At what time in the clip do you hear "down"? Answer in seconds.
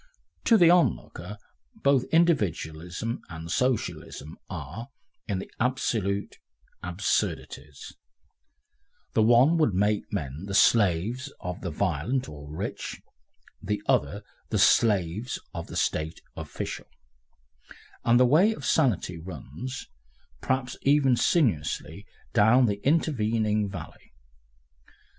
22.33-22.65